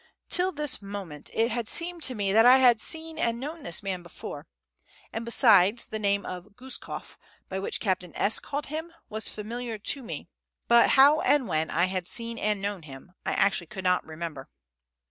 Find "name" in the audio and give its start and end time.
5.99-6.23